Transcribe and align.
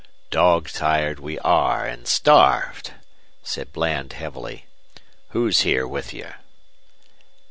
"Dog 0.31 0.71
tired 0.71 1.19
we 1.19 1.37
are 1.37 1.85
and 1.85 2.07
starved," 2.07 2.93
said 3.43 3.71
Bland, 3.71 4.13
heavily. 4.13 4.65
"Who's 5.29 5.59
here 5.59 5.87
with 5.87 6.11
you?" 6.11 6.33